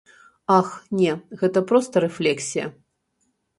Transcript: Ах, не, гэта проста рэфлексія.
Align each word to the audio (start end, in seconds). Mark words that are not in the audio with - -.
Ах, 0.55 0.69
не, 1.01 1.11
гэта 1.43 1.63
проста 1.73 2.05
рэфлексія. 2.07 2.67